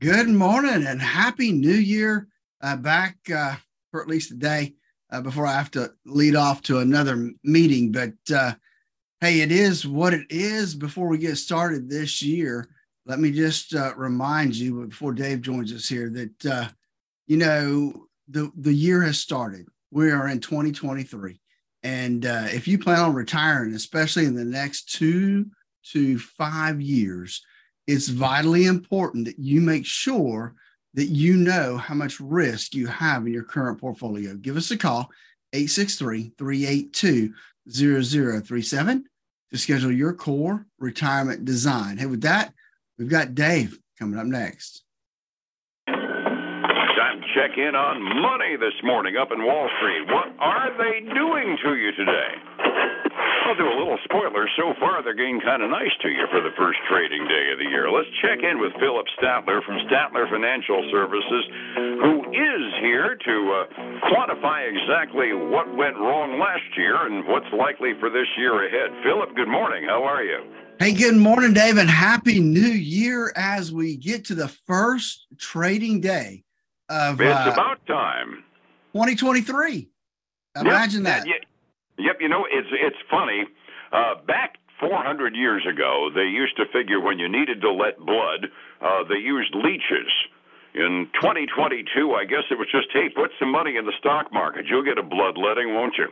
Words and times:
Good 0.00 0.30
morning 0.30 0.86
and 0.86 1.02
happy 1.02 1.52
new 1.52 1.74
year. 1.74 2.26
Uh, 2.62 2.76
back 2.76 3.18
uh, 3.30 3.56
for 3.90 4.00
at 4.00 4.08
least 4.08 4.30
a 4.30 4.34
day 4.34 4.72
uh, 5.12 5.20
before 5.20 5.44
I 5.44 5.52
have 5.52 5.70
to 5.72 5.92
lead 6.06 6.36
off 6.36 6.62
to 6.62 6.78
another 6.78 7.32
meeting. 7.44 7.92
But 7.92 8.14
uh, 8.34 8.54
hey, 9.20 9.42
it 9.42 9.52
is 9.52 9.86
what 9.86 10.14
it 10.14 10.26
is. 10.30 10.74
Before 10.74 11.06
we 11.06 11.18
get 11.18 11.36
started 11.36 11.90
this 11.90 12.22
year, 12.22 12.70
let 13.04 13.20
me 13.20 13.30
just 13.30 13.74
uh, 13.74 13.92
remind 13.94 14.56
you 14.56 14.86
before 14.86 15.12
Dave 15.12 15.42
joins 15.42 15.70
us 15.70 15.86
here 15.86 16.08
that, 16.08 16.46
uh, 16.46 16.68
you 17.26 17.36
know, 17.36 18.06
the, 18.26 18.50
the 18.56 18.72
year 18.72 19.02
has 19.02 19.18
started. 19.18 19.66
We 19.90 20.12
are 20.12 20.28
in 20.28 20.40
2023. 20.40 21.38
And 21.82 22.24
if 22.24 22.66
you 22.66 22.78
plan 22.78 23.00
on 23.00 23.12
retiring, 23.12 23.74
especially 23.74 24.24
in 24.24 24.34
the 24.34 24.46
next 24.46 24.94
two 24.94 25.50
to 25.92 26.18
five 26.18 26.80
years, 26.80 27.42
it's 27.90 28.08
vitally 28.08 28.66
important 28.66 29.24
that 29.24 29.38
you 29.40 29.60
make 29.60 29.84
sure 29.84 30.54
that 30.94 31.06
you 31.06 31.34
know 31.36 31.76
how 31.76 31.94
much 31.94 32.20
risk 32.20 32.72
you 32.74 32.86
have 32.86 33.26
in 33.26 33.32
your 33.32 33.42
current 33.42 33.80
portfolio. 33.80 34.34
Give 34.34 34.56
us 34.56 34.70
a 34.70 34.78
call, 34.78 35.10
863 35.52 36.32
382 36.38 37.34
0037 37.68 39.04
to 39.50 39.58
schedule 39.58 39.90
your 39.90 40.12
core 40.12 40.66
retirement 40.78 41.44
design. 41.44 41.98
Hey, 41.98 42.06
with 42.06 42.22
that, 42.22 42.54
we've 42.96 43.08
got 43.08 43.34
Dave 43.34 43.76
coming 43.98 44.18
up 44.18 44.26
next. 44.26 44.84
Time 45.88 47.20
to 47.20 47.26
check 47.34 47.58
in 47.58 47.74
on 47.74 48.02
money 48.22 48.56
this 48.56 48.74
morning 48.84 49.16
up 49.16 49.32
in 49.32 49.44
Wall 49.44 49.68
Street. 49.78 50.06
What 50.06 50.28
are 50.38 50.70
they 50.78 51.00
doing 51.12 51.58
to 51.64 51.74
you 51.74 51.90
today? 51.92 53.09
I'll 53.50 53.56
do 53.56 53.66
a 53.66 53.78
little 53.82 53.98
spoiler. 54.04 54.46
So 54.54 54.78
far, 54.78 55.02
they're 55.02 55.18
getting 55.18 55.40
kind 55.40 55.60
of 55.60 55.70
nice 55.70 55.90
to 56.02 56.08
you 56.08 56.22
for 56.30 56.40
the 56.40 56.54
first 56.56 56.78
trading 56.88 57.26
day 57.26 57.50
of 57.50 57.58
the 57.58 57.66
year. 57.66 57.90
Let's 57.90 58.06
check 58.22 58.46
in 58.46 58.60
with 58.60 58.70
Phillip 58.78 59.06
Statler 59.18 59.58
from 59.66 59.74
Statler 59.90 60.30
Financial 60.30 60.86
Services, 60.92 61.44
who 61.74 62.30
is 62.30 62.62
here 62.78 63.18
to 63.18 63.34
uh, 63.50 63.66
quantify 64.06 64.70
exactly 64.70 65.34
what 65.34 65.66
went 65.74 65.98
wrong 65.98 66.38
last 66.38 66.62
year 66.78 66.94
and 67.10 67.26
what's 67.26 67.50
likely 67.50 67.90
for 67.98 68.08
this 68.08 68.28
year 68.38 68.54
ahead. 68.70 68.94
Phillip, 69.02 69.34
good 69.34 69.48
morning. 69.48 69.82
How 69.82 70.04
are 70.04 70.22
you? 70.22 70.46
Hey, 70.78 70.92
good 70.92 71.16
morning, 71.16 71.52
Dave, 71.52 71.76
and 71.76 71.90
happy 71.90 72.38
new 72.38 72.60
year 72.60 73.32
as 73.34 73.72
we 73.72 73.96
get 73.96 74.26
to 74.26 74.36
the 74.36 74.46
first 74.46 75.26
trading 75.38 76.00
day 76.00 76.44
of 76.88 77.20
It's 77.20 77.34
uh, 77.34 77.50
about 77.52 77.84
time. 77.88 78.44
2023. 78.92 79.88
Imagine 80.54 81.04
yep, 81.04 81.24
that. 81.24 81.40
Yep, 82.00 82.16
you 82.20 82.28
know 82.28 82.46
it's 82.50 82.68
it's 82.72 82.96
funny. 83.10 83.44
Uh, 83.92 84.14
back 84.26 84.56
400 84.80 85.34
years 85.36 85.66
ago, 85.66 86.08
they 86.14 86.24
used 86.24 86.56
to 86.56 86.64
figure 86.72 87.00
when 87.00 87.18
you 87.18 87.28
needed 87.28 87.60
to 87.60 87.70
let 87.70 87.98
blood, 87.98 88.48
uh, 88.80 89.04
they 89.08 89.16
used 89.16 89.54
leeches. 89.54 90.10
In 90.72 91.08
2022, 91.14 92.14
I 92.14 92.24
guess 92.24 92.44
it 92.50 92.58
was 92.58 92.68
just, 92.70 92.86
hey, 92.92 93.08
put 93.08 93.32
some 93.38 93.50
money 93.50 93.76
in 93.76 93.84
the 93.84 93.92
stock 93.98 94.32
market. 94.32 94.66
You'll 94.66 94.84
get 94.84 94.98
a 94.98 95.02
bloodletting, 95.02 95.74
won't 95.74 95.94
you? 95.98 96.08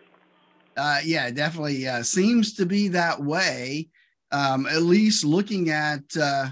Uh, 0.76 0.98
yeah, 1.04 1.30
definitely 1.30 1.86
uh, 1.86 2.02
seems 2.02 2.54
to 2.54 2.66
be 2.66 2.88
that 2.88 3.20
way. 3.20 3.88
Um, 4.30 4.66
at 4.66 4.82
least 4.82 5.24
looking 5.24 5.70
at 5.70 6.02
uh, 6.20 6.48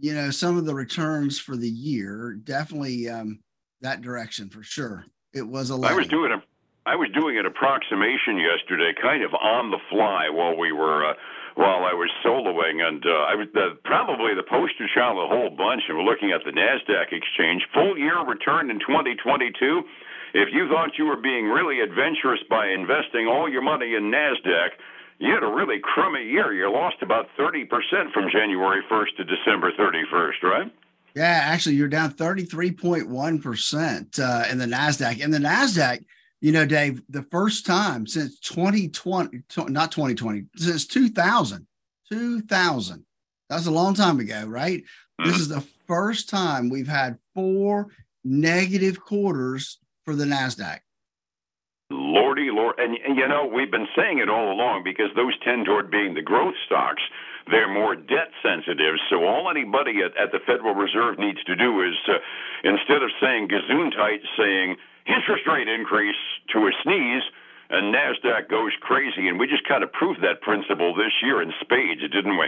you 0.00 0.14
know 0.14 0.30
some 0.30 0.56
of 0.56 0.64
the 0.64 0.74
returns 0.74 1.38
for 1.38 1.56
the 1.56 1.68
year, 1.68 2.38
definitely 2.42 3.08
um, 3.08 3.40
that 3.82 4.00
direction 4.00 4.48
for 4.48 4.62
sure. 4.62 5.04
It 5.32 5.46
was 5.46 5.70
a. 5.70 5.74
I 5.74 5.92
was 5.92 6.08
doing 6.08 6.32
a 6.32 6.42
I 6.88 6.96
was 6.96 7.12
doing 7.12 7.36
an 7.36 7.44
approximation 7.44 8.40
yesterday, 8.40 8.96
kind 8.96 9.20
of 9.20 9.36
on 9.36 9.68
the 9.70 9.76
fly 9.92 10.32
while 10.32 10.56
we 10.56 10.72
were 10.72 11.04
uh, 11.04 11.12
while 11.52 11.84
I 11.84 11.92
was 11.92 12.08
soloing, 12.24 12.80
and 12.80 13.04
uh, 13.04 13.28
I 13.28 13.36
was 13.36 13.44
the, 13.52 13.76
probably 13.84 14.32
the 14.32 14.48
poster 14.48 14.88
child 14.88 15.20
of 15.20 15.28
the 15.28 15.36
whole 15.36 15.52
bunch. 15.52 15.84
And 15.84 15.98
we're 15.98 16.08
looking 16.08 16.32
at 16.32 16.48
the 16.48 16.56
Nasdaq 16.56 17.12
exchange 17.12 17.68
full 17.74 17.98
year 17.98 18.24
return 18.24 18.70
in 18.70 18.80
2022. 18.80 19.52
If 20.32 20.48
you 20.48 20.64
thought 20.72 20.96
you 20.96 21.04
were 21.04 21.20
being 21.20 21.52
really 21.52 21.84
adventurous 21.84 22.40
by 22.48 22.72
investing 22.72 23.28
all 23.28 23.52
your 23.52 23.60
money 23.60 23.92
in 23.92 24.08
Nasdaq, 24.08 24.80
you 25.20 25.34
had 25.34 25.42
a 25.42 25.52
really 25.52 25.84
crummy 25.84 26.24
year. 26.24 26.54
You 26.54 26.72
lost 26.72 27.02
about 27.02 27.28
30% 27.36 27.68
from 28.14 28.30
January 28.32 28.80
1st 28.88 29.12
to 29.18 29.28
December 29.28 29.76
31st, 29.76 30.42
right? 30.42 30.72
Yeah, 31.14 31.52
actually, 31.52 31.76
you're 31.76 31.88
down 31.88 32.12
33.1% 32.12 34.20
uh, 34.20 34.44
in 34.48 34.58
the 34.58 34.66
NASDAQ. 34.66 35.24
And 35.24 35.34
the 35.34 35.38
NASDAQ, 35.38 36.04
you 36.40 36.52
know, 36.52 36.64
Dave, 36.64 37.02
the 37.08 37.24
first 37.24 37.66
time 37.66 38.06
since 38.06 38.38
2020, 38.40 39.42
not 39.68 39.90
2020, 39.90 40.44
since 40.56 40.86
2000, 40.86 41.66
2000. 42.10 43.04
That's 43.48 43.66
a 43.66 43.70
long 43.70 43.94
time 43.94 44.20
ago, 44.20 44.44
right? 44.46 44.82
Mm-hmm. 44.82 45.30
This 45.30 45.40
is 45.40 45.48
the 45.48 45.64
first 45.86 46.28
time 46.28 46.68
we've 46.68 46.88
had 46.88 47.18
four 47.34 47.88
negative 48.24 49.00
quarters 49.00 49.78
for 50.04 50.14
the 50.14 50.24
NASDAQ. 50.24 50.80
Lordy, 51.90 52.50
Lord. 52.52 52.78
And, 52.78 52.96
and, 53.04 53.16
you 53.16 53.26
know, 53.26 53.46
we've 53.46 53.70
been 53.70 53.88
saying 53.96 54.18
it 54.18 54.28
all 54.28 54.52
along 54.52 54.84
because 54.84 55.08
those 55.16 55.32
tend 55.40 55.64
toward 55.64 55.90
being 55.90 56.14
the 56.14 56.22
growth 56.22 56.54
stocks. 56.66 57.02
They're 57.50 57.72
more 57.72 57.96
debt 57.96 58.28
sensitive. 58.42 58.96
So 59.08 59.24
all 59.24 59.50
anybody 59.50 60.04
at, 60.04 60.12
at 60.20 60.32
the 60.32 60.38
Federal 60.44 60.74
Reserve 60.74 61.18
needs 61.18 61.42
to 61.44 61.56
do 61.56 61.80
is, 61.80 61.96
uh, 62.06 62.20
instead 62.62 63.02
of 63.02 63.08
saying 63.22 63.48
gesundheit, 63.48 64.20
saying 64.36 64.76
interest 65.08 65.46
rate 65.46 65.68
increase 65.68 66.16
to 66.52 66.66
a 66.66 66.70
sneeze, 66.82 67.22
and 67.70 67.94
NASDAQ 67.94 68.48
goes 68.48 68.72
crazy. 68.80 69.28
And 69.28 69.38
we 69.38 69.46
just 69.46 69.66
kind 69.66 69.82
of 69.82 69.92
proved 69.92 70.22
that 70.22 70.40
principle 70.40 70.94
this 70.94 71.12
year 71.22 71.42
in 71.42 71.52
spades, 71.60 72.00
didn't 72.00 72.38
we? 72.38 72.46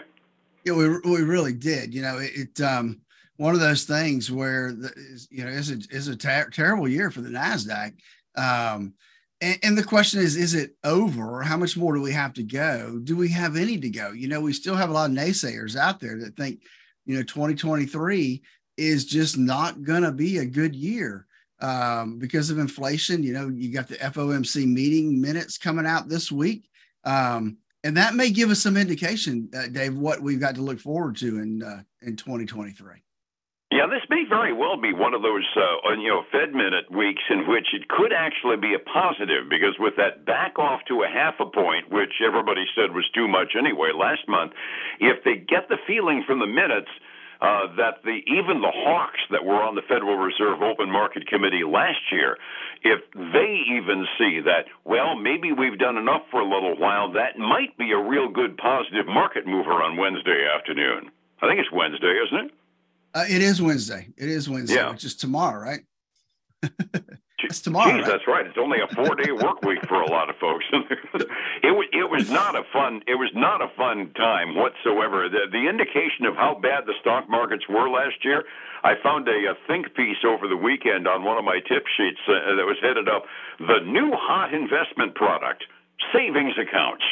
Yeah, 0.64 0.74
we, 0.74 0.88
we 1.00 1.22
really 1.22 1.52
did. 1.52 1.94
You 1.94 2.02
know, 2.02 2.18
it, 2.18 2.30
it 2.34 2.60
um, 2.60 3.00
one 3.36 3.54
of 3.54 3.60
those 3.60 3.84
things 3.84 4.30
where, 4.30 4.72
the, 4.72 4.92
you 5.30 5.44
know, 5.44 5.50
it's 5.50 5.70
a, 5.70 5.78
is 5.90 6.08
a 6.08 6.16
ter- 6.16 6.50
terrible 6.50 6.88
year 6.88 7.10
for 7.10 7.22
the 7.22 7.30
NASDAQ. 7.30 7.94
Um, 8.36 8.94
and, 9.40 9.58
and, 9.62 9.78
the 9.78 9.82
question 9.82 10.20
is, 10.20 10.36
is 10.36 10.54
it 10.54 10.76
over? 10.84 11.42
How 11.42 11.56
much 11.56 11.76
more 11.76 11.94
do 11.94 12.02
we 12.02 12.12
have 12.12 12.34
to 12.34 12.42
go? 12.42 13.00
Do 13.02 13.16
we 13.16 13.28
have 13.30 13.56
any 13.56 13.78
to 13.78 13.88
go? 13.88 14.12
You 14.12 14.28
know, 14.28 14.40
we 14.40 14.52
still 14.52 14.76
have 14.76 14.90
a 14.90 14.92
lot 14.92 15.10
of 15.10 15.16
naysayers 15.16 15.74
out 15.74 16.00
there 16.00 16.18
that 16.18 16.36
think, 16.36 16.60
you 17.06 17.16
know, 17.16 17.22
2023 17.22 18.42
is 18.76 19.04
just 19.04 19.38
not 19.38 19.82
going 19.82 20.02
to 20.02 20.12
be 20.12 20.38
a 20.38 20.44
good 20.44 20.76
year 20.76 21.26
um, 21.60 22.18
because 22.18 22.50
of 22.50 22.58
inflation. 22.58 23.22
You 23.22 23.32
know, 23.32 23.48
you 23.48 23.72
got 23.72 23.88
the 23.88 23.96
FOMC 23.96 24.66
meeting 24.66 25.20
minutes 25.20 25.58
coming 25.58 25.86
out 25.86 26.08
this 26.08 26.30
week. 26.30 26.68
Um, 27.04 27.58
and 27.82 27.96
that 27.96 28.14
may 28.14 28.30
give 28.30 28.50
us 28.50 28.60
some 28.60 28.76
indication, 28.76 29.48
uh, 29.56 29.68
Dave, 29.68 29.96
what 29.96 30.20
we've 30.20 30.40
got 30.40 30.54
to 30.56 30.62
look 30.62 30.80
forward 30.80 31.16
to 31.18 31.38
in 31.38 31.62
uh, 31.62 31.82
in 32.02 32.16
2023. 32.16 33.02
Yeah, 33.72 33.86
this 33.86 34.02
may 34.10 34.24
very 34.28 34.52
well 34.52 34.76
be 34.76 34.92
one 34.92 35.14
of 35.14 35.22
those, 35.22 35.46
uh, 35.54 35.94
you 35.94 36.08
know, 36.08 36.24
Fed 36.32 36.52
minute 36.52 36.90
weeks 36.90 37.22
in 37.30 37.46
which 37.46 37.68
it 37.72 37.88
could 37.88 38.12
actually 38.12 38.56
be 38.56 38.74
a 38.74 38.82
positive 38.82 39.48
because 39.48 39.78
with 39.78 39.94
that 39.96 40.26
back 40.26 40.58
off 40.58 40.80
to 40.88 41.04
a 41.04 41.08
half 41.08 41.38
a 41.38 41.46
point, 41.46 41.88
which 41.88 42.18
everybody 42.18 42.66
said 42.74 42.92
was 42.92 43.08
too 43.14 43.28
much 43.28 43.54
anyway 43.56 43.92
last 43.94 44.26
month, 44.26 44.52
if 44.98 45.22
they 45.22 45.36
get 45.36 45.68
the 45.68 45.78
feeling 45.86 46.24
from 46.26 46.40
the 46.40 46.50
minutes 46.50 46.90
uh, 47.40 47.72
that 47.76 48.02
the 48.04 48.20
even 48.28 48.60
the 48.60 48.72
hawks 48.72 49.20
that 49.30 49.44
were 49.44 49.62
on 49.62 49.74
the 49.74 49.82
Federal 49.88 50.16
Reserve 50.16 50.62
Open 50.62 50.90
Market 50.90 51.26
Committee 51.26 51.64
last 51.64 52.00
year, 52.12 52.36
if 52.82 53.00
they 53.14 53.64
even 53.76 54.06
see 54.18 54.40
that, 54.44 54.66
well, 54.84 55.16
maybe 55.16 55.52
we've 55.52 55.78
done 55.78 55.96
enough 55.96 56.22
for 56.30 56.40
a 56.40 56.44
little 56.44 56.76
while, 56.76 57.12
that 57.12 57.38
might 57.38 57.76
be 57.78 57.92
a 57.92 57.98
real 57.98 58.28
good 58.28 58.56
positive 58.56 59.06
market 59.06 59.46
mover 59.46 59.82
on 59.82 59.96
Wednesday 59.96 60.46
afternoon. 60.54 61.10
I 61.40 61.48
think 61.48 61.60
it's 61.60 61.72
Wednesday, 61.72 62.14
isn't 62.26 62.46
it? 62.46 62.52
Uh, 63.14 63.24
it 63.28 63.42
is 63.42 63.60
Wednesday. 63.60 64.08
It 64.16 64.28
is 64.28 64.48
Wednesday, 64.48 64.76
yeah. 64.76 64.90
which 64.90 65.04
is 65.04 65.14
tomorrow, 65.16 65.60
right? 65.60 65.80
It's 67.50 67.60
tomorrow. 67.60 67.90
Geez, 67.90 68.06
right? 68.06 68.06
that's 68.06 68.26
right. 68.30 68.46
It's 68.46 68.56
only 68.56 68.78
a 68.78 68.86
four 68.94 69.18
day 69.18 69.32
work 69.32 69.66
week 69.66 69.82
for 69.90 70.00
a 70.00 70.08
lot 70.08 70.30
of 70.30 70.36
folks. 70.36 70.64
it 71.66 71.74
was 71.74 71.86
it 71.90 72.08
was 72.08 72.30
not 72.30 72.54
a 72.54 72.62
fun 72.72 73.02
it 73.10 73.18
was 73.18 73.30
not 73.34 73.60
a 73.60 73.66
fun 73.76 74.14
time 74.14 74.54
whatsoever. 74.54 75.28
The 75.28 75.50
the 75.50 75.66
indication 75.68 76.30
of 76.30 76.36
how 76.36 76.54
bad 76.54 76.86
the 76.86 76.94
stock 77.00 77.28
markets 77.28 77.66
were 77.68 77.90
last 77.90 78.24
year. 78.24 78.44
I 78.84 78.94
found 79.02 79.26
a, 79.26 79.50
a 79.50 79.58
think 79.66 79.92
piece 79.94 80.22
over 80.24 80.46
the 80.46 80.56
weekend 80.56 81.08
on 81.08 81.24
one 81.24 81.36
of 81.36 81.44
my 81.44 81.58
tip 81.58 81.84
sheets 81.98 82.22
uh, 82.30 82.54
that 82.54 82.64
was 82.64 82.78
headed 82.80 83.08
up 83.08 83.26
the 83.58 83.82
new 83.84 84.14
hot 84.14 84.54
investment 84.54 85.16
product 85.16 85.64
savings 86.14 86.54
accounts. 86.54 87.04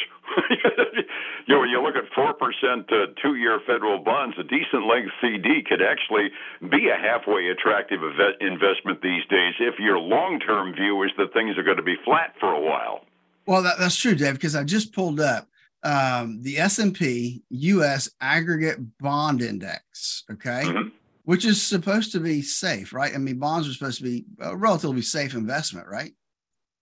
You 1.47 1.53
know, 1.53 1.59
when 1.59 1.69
you 1.69 1.81
look 1.81 1.95
at 1.95 2.05
four 2.13 2.33
percent 2.33 2.91
uh, 2.91 3.11
two-year 3.21 3.59
federal 3.65 4.03
bonds, 4.03 4.35
a 4.39 4.43
decent 4.43 4.85
length 4.87 5.11
CD 5.21 5.63
could 5.67 5.81
actually 5.81 6.29
be 6.69 6.89
a 6.89 6.97
halfway 6.97 7.47
attractive 7.47 7.99
investment 8.39 9.01
these 9.01 9.25
days 9.29 9.53
if 9.59 9.79
your 9.79 9.97
long-term 9.97 10.73
view 10.73 11.01
is 11.03 11.11
that 11.17 11.33
things 11.33 11.57
are 11.57 11.63
going 11.63 11.77
to 11.77 11.83
be 11.83 11.97
flat 12.05 12.33
for 12.39 12.53
a 12.53 12.61
while. 12.61 13.05
Well, 13.45 13.63
that, 13.63 13.79
that's 13.79 13.95
true, 13.95 14.15
Dave, 14.15 14.33
because 14.33 14.55
I 14.55 14.63
just 14.63 14.93
pulled 14.93 15.19
up 15.19 15.47
um, 15.83 16.41
the 16.41 16.57
S 16.57 16.79
and 16.79 16.93
P 16.93 17.41
U.S. 17.49 18.09
Aggregate 18.21 18.79
Bond 18.99 19.41
Index. 19.41 20.23
Okay. 20.31 20.63
Mm-hmm. 20.65 20.89
Which 21.23 21.45
is 21.45 21.61
supposed 21.61 22.11
to 22.13 22.19
be 22.19 22.41
safe, 22.41 22.91
right? 22.91 23.13
I 23.13 23.17
mean, 23.17 23.37
bonds 23.37 23.69
are 23.69 23.73
supposed 23.73 23.99
to 23.99 24.03
be 24.03 24.25
a 24.39 24.55
relatively 24.55 25.03
safe 25.03 25.35
investment, 25.35 25.87
right? 25.87 26.11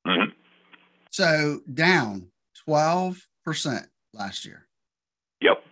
Mm-hmm. 0.05 0.31
So 1.11 1.61
down 1.73 2.27
12% 2.67 3.21
last 4.13 4.45
year. 4.45 4.67
Yep. 5.41 5.63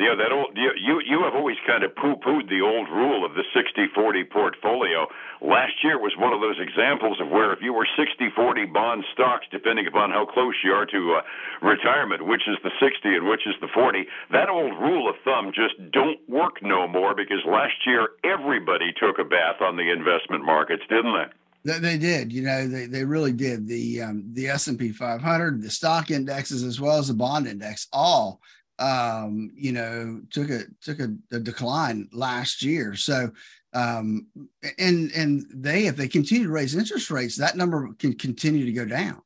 Yeah, 0.00 0.16
that 0.16 0.32
old 0.32 0.56
you 0.56 0.72
you, 0.80 0.94
you 1.04 1.18
have 1.28 1.36
always 1.36 1.60
kind 1.68 1.84
of 1.84 1.92
poo-pooed 1.92 2.48
the 2.48 2.64
old 2.64 2.88
rule 2.88 3.20
of 3.20 3.36
the 3.36 3.44
60-40 3.52 4.32
portfolio. 4.32 5.04
Last 5.44 5.76
year 5.84 6.00
was 6.00 6.16
one 6.16 6.32
of 6.32 6.40
those 6.40 6.56
examples 6.56 7.20
of 7.20 7.28
where 7.28 7.52
if 7.52 7.60
you 7.60 7.76
were 7.76 7.84
60-40 8.00 8.72
bond 8.72 9.04
stocks, 9.12 9.44
depending 9.52 9.86
upon 9.86 10.08
how 10.08 10.24
close 10.24 10.56
you 10.64 10.72
are 10.72 10.86
to 10.86 11.20
uh, 11.20 11.22
retirement, 11.60 12.24
which 12.24 12.48
is 12.48 12.56
the 12.64 12.72
60 12.80 13.12
and 13.12 13.28
which 13.28 13.44
is 13.44 13.52
the 13.60 13.68
40, 13.68 14.08
that 14.32 14.48
old 14.48 14.72
rule 14.80 15.04
of 15.04 15.20
thumb 15.20 15.52
just 15.52 15.76
don't 15.92 16.16
work 16.32 16.62
no 16.62 16.88
more 16.88 17.14
because 17.14 17.44
last 17.44 17.76
year 17.84 18.16
everybody 18.24 18.96
took 18.96 19.20
a 19.20 19.28
bath 19.28 19.60
on 19.60 19.76
the 19.76 19.92
investment 19.92 20.48
markets, 20.48 20.82
didn't 20.88 21.12
they? 21.12 21.28
They 21.62 21.98
did, 21.98 22.32
you 22.32 22.42
know, 22.42 22.66
they, 22.66 22.86
they 22.86 23.04
really 23.04 23.32
did. 23.32 23.66
The 23.66 24.02
um, 24.02 24.24
the 24.32 24.48
S 24.48 24.66
and 24.66 24.78
P 24.78 24.92
500, 24.92 25.62
the 25.62 25.70
stock 25.70 26.10
indexes, 26.10 26.64
as 26.64 26.80
well 26.80 26.98
as 26.98 27.08
the 27.08 27.14
bond 27.14 27.46
index, 27.46 27.86
all 27.92 28.40
um, 28.80 29.50
you 29.54 29.72
know, 29.72 30.22
took 30.30 30.50
a 30.50 30.62
took 30.80 31.00
a, 31.00 31.14
a 31.30 31.38
decline 31.38 32.08
last 32.12 32.62
year. 32.62 32.94
So, 32.94 33.30
um, 33.74 34.26
and 34.78 35.12
and 35.12 35.46
they 35.52 35.86
if 35.86 35.96
they 35.96 36.08
continue 36.08 36.44
to 36.46 36.52
raise 36.52 36.74
interest 36.74 37.10
rates, 37.10 37.36
that 37.36 37.56
number 37.56 37.92
can 37.98 38.14
continue 38.14 38.64
to 38.64 38.72
go 38.72 38.86
down. 38.86 39.20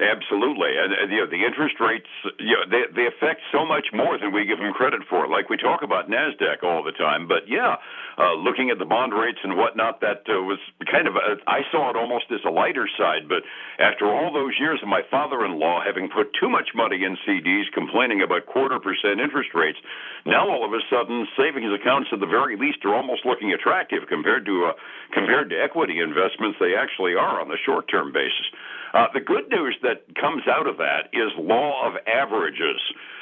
Absolutely, 0.00 0.72
and, 0.80 0.88
and 0.96 1.12
you 1.12 1.20
know 1.20 1.28
the 1.28 1.44
interest 1.44 1.76
rates, 1.76 2.08
you 2.40 2.56
know, 2.56 2.64
they 2.64 2.88
they 2.96 3.06
affect 3.06 3.44
so 3.52 3.60
much 3.60 3.92
more 3.92 4.16
than 4.16 4.32
we 4.32 4.48
give 4.48 4.56
them 4.56 4.72
credit 4.72 5.04
for. 5.04 5.28
Like 5.28 5.50
we 5.52 5.58
talk 5.60 5.82
about 5.84 6.08
Nasdaq 6.08 6.64
all 6.64 6.82
the 6.82 6.96
time, 6.96 7.28
but 7.28 7.44
yeah, 7.46 7.76
uh, 8.16 8.32
looking 8.32 8.70
at 8.72 8.78
the 8.80 8.88
bond 8.88 9.12
rates 9.12 9.44
and 9.44 9.52
whatnot, 9.54 10.00
that 10.00 10.24
uh, 10.32 10.40
was 10.48 10.56
kind 10.90 11.06
of 11.06 11.16
a, 11.16 11.36
I 11.46 11.60
saw 11.70 11.90
it 11.92 11.96
almost 11.96 12.32
as 12.32 12.40
a 12.48 12.50
lighter 12.50 12.88
side. 12.96 13.28
But 13.28 13.44
after 13.76 14.08
all 14.08 14.32
those 14.32 14.56
years 14.58 14.80
of 14.80 14.88
my 14.88 15.02
father-in-law 15.12 15.84
having 15.84 16.08
put 16.08 16.32
too 16.40 16.48
much 16.48 16.72
money 16.74 17.04
in 17.04 17.20
CDs, 17.28 17.68
complaining 17.76 18.22
about 18.24 18.46
quarter 18.48 18.80
percent 18.80 19.20
interest 19.20 19.52
rates, 19.52 19.78
now 20.24 20.48
all 20.48 20.64
of 20.64 20.72
a 20.72 20.80
sudden 20.88 21.28
savings 21.36 21.68
accounts 21.68 22.08
at 22.16 22.20
the 22.20 22.26
very 22.26 22.56
least 22.56 22.80
are 22.88 22.94
almost 22.96 23.26
looking 23.28 23.52
attractive 23.52 24.08
compared 24.08 24.46
to 24.46 24.72
uh, 24.72 24.72
compared 25.12 25.50
to 25.50 25.56
equity 25.60 26.00
investments. 26.00 26.56
They 26.58 26.72
actually 26.80 27.12
are 27.12 27.44
on 27.44 27.52
the 27.52 27.60
short-term 27.60 28.10
basis. 28.10 28.48
Uh, 28.94 29.06
the 29.14 29.20
good 29.20 29.48
news 29.48 29.76
that 29.82 30.04
comes 30.20 30.42
out 30.46 30.66
of 30.66 30.76
that 30.76 31.08
is 31.12 31.32
law 31.38 31.86
of 31.86 31.94
averages. 32.06 32.80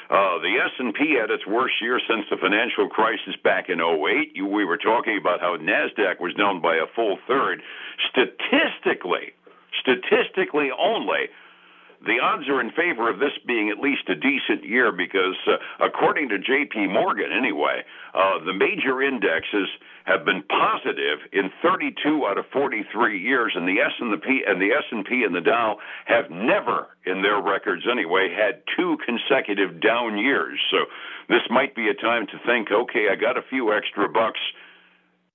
Uh, 0.09 0.39
the 0.43 0.59
S&P 0.75 1.15
had 1.15 1.31
its 1.31 1.47
worst 1.47 1.75
year 1.81 1.99
since 2.07 2.25
the 2.29 2.35
financial 2.35 2.89
crisis 2.89 3.35
back 3.43 3.69
in 3.69 3.79
08. 3.79 4.35
You, 4.35 4.45
we 4.45 4.65
were 4.65 4.77
talking 4.77 5.17
about 5.17 5.39
how 5.39 5.55
Nasdaq 5.55 6.19
was 6.19 6.33
down 6.33 6.61
by 6.61 6.75
a 6.75 6.91
full 6.93 7.17
third. 7.27 7.61
Statistically, 8.11 9.31
statistically 9.79 10.69
only, 10.77 11.31
the 12.05 12.17
odds 12.17 12.49
are 12.49 12.59
in 12.59 12.71
favor 12.71 13.09
of 13.09 13.19
this 13.19 13.33
being 13.45 13.69
at 13.69 13.77
least 13.77 14.09
a 14.09 14.15
decent 14.15 14.65
year 14.65 14.91
because, 14.91 15.37
uh, 15.45 15.85
according 15.85 16.29
to 16.29 16.39
J.P. 16.39 16.87
Morgan, 16.87 17.29
anyway, 17.31 17.85
uh, 18.13 18.43
the 18.43 18.53
major 18.53 19.01
indexes 19.01 19.69
have 20.05 20.25
been 20.25 20.41
positive 20.49 21.19
in 21.31 21.51
32 21.61 22.25
out 22.25 22.39
of 22.39 22.45
43 22.51 23.21
years, 23.21 23.53
and 23.55 23.67
the 23.67 23.79
S 23.79 23.93
and 23.99 24.11
the 24.11 24.17
P 24.17 24.41
and 24.47 24.59
the 24.59 24.73
S 24.73 24.83
and 24.91 25.05
P 25.05 25.23
and 25.23 25.35
the 25.35 25.41
Dow 25.41 25.77
have 26.05 26.31
never, 26.31 26.87
in 27.05 27.21
their 27.21 27.39
records 27.39 27.85
anyway, 27.89 28.33
had 28.33 28.63
two 28.75 28.97
consecutive 29.05 29.79
down 29.79 30.17
years. 30.17 30.59
So 30.71 30.89
this 31.29 31.45
might 31.51 31.75
be 31.75 31.89
a 31.89 31.93
time 31.93 32.25
to 32.27 32.37
think, 32.47 32.71
okay, 32.71 33.07
I 33.11 33.15
got 33.15 33.37
a 33.37 33.45
few 33.47 33.73
extra 33.73 34.09
bucks. 34.09 34.39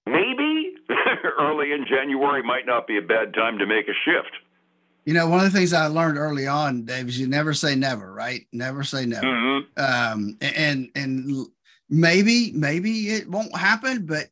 Maybe 0.05 0.75
early 1.39 1.71
in 1.71 1.87
January 1.87 2.43
might 2.43 2.67
not 2.67 2.87
be 2.87 2.99
a 2.99 3.03
bad 3.03 3.35
time 3.35 3.59
to 3.59 3.67
make 3.67 3.87
a 3.87 3.95
shift. 4.05 4.35
You 5.07 5.15
know, 5.15 5.29
one 5.29 5.39
of 5.39 5.51
the 5.51 5.57
things 5.57 5.73
I 5.73 5.87
learned 5.87 6.19
early 6.19 6.47
on, 6.47 6.85
Dave, 6.85 7.09
is 7.09 7.19
you 7.19 7.29
never 7.29 7.55
say 7.55 7.75
never, 7.75 8.13
right? 8.13 8.47
Never 8.53 8.83
say 8.83 9.07
never. 9.07 9.27
Mm-hmm. 9.27 9.81
Um, 9.81 10.37
and 10.41 10.91
and 10.95 11.47
maybe 11.89 12.53
maybe 12.53 13.11
it 13.11 13.31
won't 13.31 13.57
happen, 13.57 14.05
but 14.05 14.27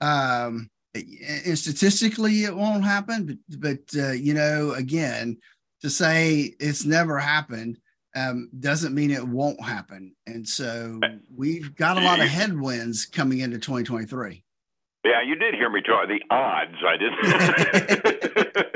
um, 0.00 0.70
and 0.94 1.58
statistically 1.58 2.44
it 2.44 2.54
won't 2.54 2.84
happen. 2.84 3.40
But 3.50 3.60
but 3.60 4.00
uh, 4.00 4.12
you 4.12 4.32
know, 4.32 4.72
again, 4.72 5.36
to 5.82 5.90
say 5.90 6.54
it's 6.60 6.84
never 6.84 7.18
happened 7.18 7.78
um, 8.14 8.50
doesn't 8.58 8.94
mean 8.94 9.10
it 9.10 9.26
won't 9.26 9.62
happen. 9.62 10.14
And 10.26 10.48
so 10.48 11.00
we've 11.34 11.74
got 11.74 11.96
a 11.98 12.00
lot 12.00 12.20
of 12.20 12.26
headwinds 12.26 13.06
coming 13.06 13.40
into 13.40 13.58
2023. 13.58 14.42
Yeah, 15.04 15.22
you 15.22 15.34
did 15.34 15.54
hear 15.54 15.70
me 15.70 15.80
talk. 15.80 16.08
The 16.08 16.22
odds, 16.30 16.76
I 16.86 16.96
didn't. 16.96 18.66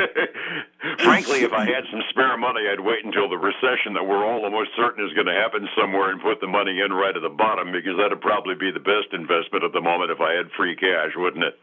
Frankly, 1.15 1.47
if 1.47 1.53
I 1.53 1.65
had 1.65 1.85
some 1.93 2.03
spare 2.11 2.37
money, 2.37 2.63
I'd 2.67 2.81
wait 2.81 3.05
until 3.05 3.29
the 3.29 3.39
recession 3.39 3.95
that 3.95 4.03
we're 4.03 4.25
all 4.27 4.45
almost 4.45 4.71
certain 4.77 5.07
is 5.07 5.13
going 5.15 5.29
to 5.29 5.33
happen 5.33 5.69
somewhere 5.79 6.11
and 6.11 6.21
put 6.21 6.41
the 6.41 6.49
money 6.49 6.81
in 6.81 6.93
right 6.93 7.15
at 7.15 7.23
the 7.23 7.29
bottom 7.29 7.71
because 7.71 7.97
that'd 7.97 8.21
probably 8.21 8.57
be 8.57 8.73
the 8.73 8.81
best 8.81 9.13
investment 9.13 9.63
at 9.63 9.73
the 9.73 9.81
moment 9.81 10.11
if 10.11 10.21
I 10.21 10.35
had 10.35 10.51
free 10.57 10.75
cash, 10.75 11.13
wouldn't 11.15 11.45
it? 11.45 11.55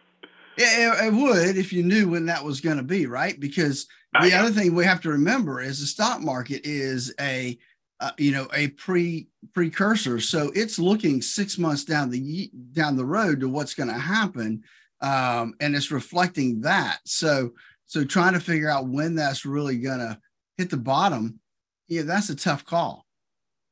Yeah, 0.58 1.06
it 1.06 1.14
would 1.14 1.58
if 1.58 1.74
you 1.74 1.84
knew 1.84 2.08
when 2.08 2.26
that 2.28 2.46
was 2.46 2.62
going 2.62 2.78
to 2.78 2.84
be, 2.84 3.08
right? 3.08 3.38
Because 3.38 3.88
the 4.22 4.34
other 4.34 4.52
thing 4.52 4.74
we 4.74 4.86
have 4.86 5.02
to 5.02 5.10
remember 5.10 5.60
is 5.60 5.80
the 5.80 5.86
stock 5.86 6.22
market 6.22 6.62
is 6.66 7.14
a 7.20 7.58
uh, 8.00 8.12
you 8.18 8.32
know 8.32 8.48
a 8.54 8.70
pre 8.70 9.28
precursor 9.54 10.20
so 10.20 10.52
it's 10.56 10.80
looking 10.80 11.22
six 11.22 11.60
months 11.60 11.86
down 11.86 12.10
the 12.10 12.52
down 12.72 12.98
the 12.98 13.06
road 13.06 13.40
to 13.40 13.48
what's 13.48 13.76
going 13.76 13.88
to 13.88 13.94
happen 13.94 14.64
um, 15.02 15.54
and 15.60 15.76
it's 15.76 15.92
reflecting 15.92 16.62
that 16.62 17.00
so 17.06 17.52
so 17.92 18.06
trying 18.06 18.32
to 18.32 18.40
figure 18.40 18.70
out 18.70 18.88
when 18.88 19.16
that's 19.16 19.46
really 19.46 19.78
going 19.78 20.00
to 20.00 20.18
hit 20.58 20.70
the 20.70 20.78
bottom 20.78 21.40
yeah 21.90 22.04
that's 22.04 22.30
a 22.30 22.36
tough 22.36 22.66
call 22.66 23.06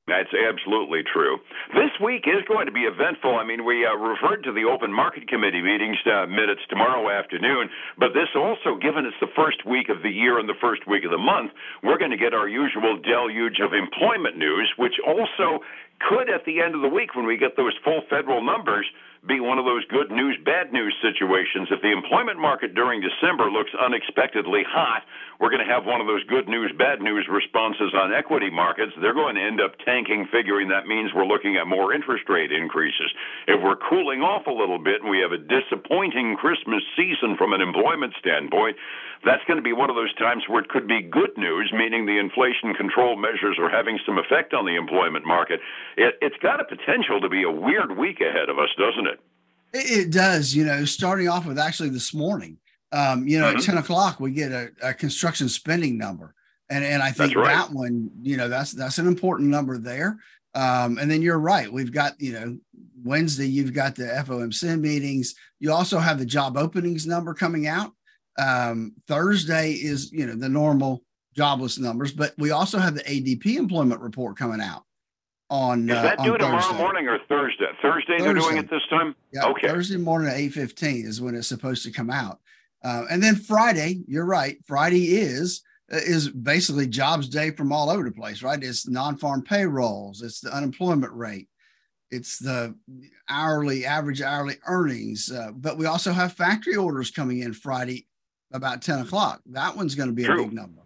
that's 0.10 0.34
absolutely 0.34 1.06
true. 1.06 1.38
This 1.78 1.94
week 2.02 2.26
is 2.26 2.42
going 2.50 2.66
to 2.66 2.74
be 2.74 2.90
eventful. 2.90 3.38
I 3.38 3.46
mean, 3.46 3.64
we 3.64 3.86
uh, 3.86 3.94
referred 3.94 4.42
to 4.50 4.52
the 4.52 4.66
Open 4.66 4.92
Market 4.92 5.30
Committee 5.30 5.62
meetings 5.62 6.02
uh, 6.10 6.26
minutes 6.26 6.66
tomorrow 6.68 7.14
afternoon, 7.14 7.70
but 8.02 8.18
this 8.18 8.34
also, 8.34 8.74
given 8.82 9.06
it's 9.06 9.22
the 9.22 9.30
first 9.38 9.62
week 9.70 9.88
of 9.88 10.02
the 10.02 10.10
year 10.10 10.42
and 10.42 10.50
the 10.50 10.58
first 10.60 10.90
week 10.90 11.06
of 11.06 11.14
the 11.14 11.22
month, 11.22 11.54
we're 11.86 12.02
going 12.02 12.10
to 12.10 12.18
get 12.18 12.34
our 12.34 12.50
usual 12.50 12.98
deluge 12.98 13.62
of 13.62 13.78
employment 13.78 14.36
news, 14.36 14.74
which 14.82 14.98
also 15.06 15.62
could, 16.00 16.30
at 16.30 16.46
the 16.46 16.62
end 16.62 16.76
of 16.76 16.82
the 16.82 16.90
week, 16.90 17.16
when 17.16 17.26
we 17.26 17.38
get 17.38 17.58
those 17.58 17.74
full 17.84 18.02
federal 18.10 18.44
numbers, 18.44 18.86
be 19.28 19.40
one 19.40 19.60
of 19.60 19.66
those 19.66 19.84
good 19.92 20.12
news, 20.12 20.40
bad 20.46 20.72
news 20.72 20.96
situations. 21.04 21.68
If 21.72 21.82
the 21.82 21.92
employment 21.92 22.40
market 22.40 22.74
during 22.74 23.04
December 23.04 23.52
looks 23.52 23.72
unexpectedly 23.76 24.64
hot, 24.64 25.04
we're 25.40 25.52
going 25.52 25.66
to 25.66 25.72
have 25.72 25.84
one 25.84 26.00
of 26.00 26.08
those 26.08 26.24
good 26.24 26.48
news, 26.48 26.72
bad 26.78 27.02
news 27.02 27.28
responses 27.28 27.92
on 27.94 28.14
equity 28.14 28.50
markets. 28.50 28.94
They're 29.02 29.14
going 29.14 29.36
to 29.36 29.44
end 29.44 29.60
up 29.60 29.76
tanking, 29.84 30.28
figuring 30.32 30.70
that 30.70 30.88
means 30.88 31.12
we're 31.14 31.28
looking 31.28 31.58
at 31.58 31.68
more 31.68 31.94
interest 31.94 32.30
rate 32.30 32.52
increases. 32.52 33.12
If 33.48 33.60
we're 33.62 33.76
cooling 33.76 34.22
off 34.22 34.48
a 34.48 34.56
little 34.56 34.80
bit 34.80 35.02
and 35.02 35.10
we 35.10 35.20
have 35.20 35.36
a 35.36 35.38
disappointing 35.40 36.38
Christmas 36.40 36.84
season 36.96 37.36
from 37.36 37.52
an 37.52 37.60
employment 37.60 38.14
standpoint, 38.20 38.78
that's 39.26 39.44
going 39.48 39.60
to 39.60 39.64
be 39.64 39.74
one 39.74 39.90
of 39.90 39.98
those 40.00 40.14
times 40.16 40.44
where 40.48 40.64
it 40.64 40.70
could 40.70 40.88
be 40.88 41.02
good 41.04 41.36
news, 41.36 41.72
meaning 41.76 42.06
the 42.06 42.20
inflation 42.20 42.74
control 42.74 43.20
measures 43.20 43.60
are 43.60 43.70
having 43.70 44.00
some 44.06 44.18
effect 44.18 44.54
on 44.54 44.64
the 44.64 44.76
employment 44.80 45.26
market. 45.26 45.60
It, 45.98 46.16
it's 46.22 46.38
got 46.42 46.60
a 46.60 46.64
potential 46.64 47.22
to 47.22 47.30
be 47.30 47.44
a 47.44 47.52
weird 47.52 47.98
week 47.98 48.22
ahead 48.22 48.50
of 48.50 48.60
us, 48.60 48.70
doesn't 48.78 49.08
it? 49.08 49.20
It 49.74 50.12
does. 50.12 50.56
You 50.56 50.66
know, 50.66 50.86
starting 50.86 51.28
off 51.28 51.46
with 51.46 51.60
actually 51.60 51.90
this 51.90 52.14
morning, 52.14 52.58
um, 52.92 53.28
you 53.28 53.40
know, 53.40 53.48
mm-hmm. 53.48 53.58
at 53.58 53.64
10 53.64 53.78
o'clock, 53.78 54.20
we 54.20 54.32
get 54.32 54.52
a, 54.52 54.70
a, 54.82 54.94
construction 54.94 55.48
spending 55.48 55.98
number. 55.98 56.34
And, 56.70 56.84
and 56.84 57.04
I 57.04 57.12
think 57.12 57.36
right. 57.36 57.48
that 57.48 57.72
one, 57.72 58.10
you 58.22 58.38
know, 58.38 58.48
that's 58.48 58.72
that's 58.72 58.98
an 58.98 59.08
important 59.08 59.50
number 59.50 59.78
there. 59.78 60.20
Um, 60.56 60.98
and 60.98 61.10
then 61.10 61.22
you're 61.22 61.40
right. 61.40 61.72
We've 61.72 61.92
got, 61.92 62.20
you 62.20 62.34
know, 62.34 62.58
Wednesday, 63.04 63.48
you've 63.48 63.74
got 63.74 63.96
the 63.96 64.06
FOMC 64.06 64.80
meetings. 64.80 65.36
You 65.60 65.72
also 65.72 66.00
have 66.00 66.18
the 66.18 66.26
job 66.26 66.58
openings 66.58 67.06
number 67.06 67.34
coming 67.34 67.68
out. 67.68 67.92
Um, 68.38 68.94
Thursday 69.08 69.74
is, 69.74 70.12
you 70.12 70.26
know, 70.26 70.36
the 70.36 70.50
normal 70.50 71.04
jobless 71.36 71.78
numbers, 71.78 72.12
but 72.12 72.34
we 72.38 72.52
also 72.52 72.80
have 72.80 72.96
the 72.96 73.04
ADP 73.04 73.58
employment 73.58 74.02
report 74.02 74.38
coming 74.38 74.62
out 74.62 74.84
on. 75.50 75.90
Is 75.90 75.96
uh, 75.96 76.02
that 76.02 76.20
uh, 76.20 76.24
due 76.24 76.38
tomorrow 76.38 76.74
morning 76.74 77.08
or 77.08 77.20
Thursday? 77.28 77.66
Thursday, 77.82 78.18
Thursday, 78.18 78.24
they're 78.24 78.34
doing 78.34 78.58
it 78.58 78.70
this 78.70 78.82
time. 78.90 79.16
Yeah, 79.34 79.46
okay. 79.48 79.68
Thursday 79.68 79.98
morning 79.98 80.30
at 80.30 80.38
eight 80.38 80.54
fifteen 80.54 81.06
is 81.06 81.22
when 81.22 81.36
it's 81.36 81.48
supposed 81.48 81.84
to 81.84 81.92
come 81.92 82.10
out, 82.10 82.40
uh, 82.84 83.06
and 83.10 83.22
then 83.22 83.36
Friday. 83.36 84.02
You're 84.08 84.26
right. 84.26 84.58
Friday 84.66 85.18
is 85.18 85.64
uh, 85.92 85.98
is 85.98 86.30
basically 86.30 86.88
jobs 86.88 87.30
day 87.30 87.52
from 87.52 87.72
all 87.72 87.90
over 87.90 88.04
the 88.04 88.12
place. 88.12 88.44
Right? 88.44 88.64
It's 88.64 88.88
non-farm 88.88 89.44
payrolls. 89.44 90.22
It's 90.22 90.42
the 90.42 90.56
unemployment 90.56 91.14
rate. 91.14 91.48
It's 92.12 92.40
the 92.40 92.76
hourly 93.30 93.86
average 93.86 94.22
hourly 94.22 94.56
earnings. 94.66 95.32
Uh, 95.32 95.52
but 95.54 95.78
we 95.78 95.86
also 95.86 96.12
have 96.12 96.34
factory 96.34 96.76
orders 96.76 97.12
coming 97.12 97.40
in 97.40 97.54
Friday 97.54 98.08
about 98.52 98.82
10 98.82 99.00
o'clock. 99.00 99.42
That 99.48 99.76
one's 99.76 99.96
going 99.96 100.10
to 100.10 100.16
be 100.16 100.24
True. 100.24 100.42
a 100.42 100.44
big 100.44 100.54
number. 100.54 100.79